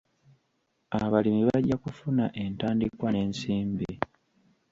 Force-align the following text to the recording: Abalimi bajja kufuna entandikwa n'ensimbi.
Abalimi 1.03 1.41
bajja 1.49 1.75
kufuna 1.83 2.23
entandikwa 2.43 3.07
n'ensimbi. 3.11 3.91